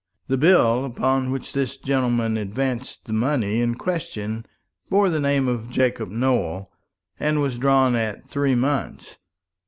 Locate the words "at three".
7.95-8.55